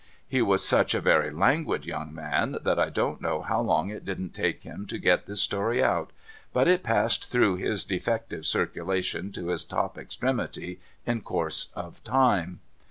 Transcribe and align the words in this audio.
He 0.27 0.41
was 0.41 0.67
such 0.67 0.95
a 0.95 0.99
very 0.99 1.29
languid 1.29 1.85
young 1.85 2.11
man, 2.11 2.57
that 2.63 2.79
I 2.79 2.89
don't 2.89 3.21
know 3.21 3.43
how 3.43 3.61
long 3.61 3.91
it 3.91 4.03
didn't 4.03 4.31
take 4.33 4.63
him 4.63 4.87
to 4.87 4.97
get 4.97 5.27
this 5.27 5.43
story 5.43 5.83
out, 5.83 6.09
but 6.53 6.67
it 6.67 6.81
passed 6.81 7.27
through 7.27 7.57
his 7.57 7.85
defective 7.85 8.47
circulation 8.47 9.31
to 9.33 9.49
his 9.49 9.63
top 9.63 9.99
extremity 9.99 10.79
in 11.05 11.21
course 11.21 11.71
of 11.75 12.03
time. 12.03 12.61